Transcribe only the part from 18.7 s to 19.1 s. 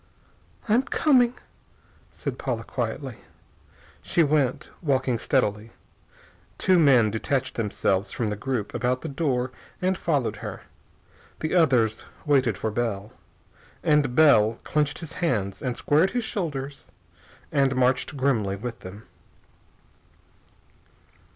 them.